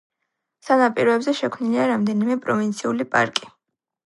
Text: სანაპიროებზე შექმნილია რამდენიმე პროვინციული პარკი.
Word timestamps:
სანაპიროებზე 0.67 1.33
შექმნილია 1.41 1.85
რამდენიმე 1.93 2.39
პროვინციული 2.47 3.09
პარკი. 3.15 3.53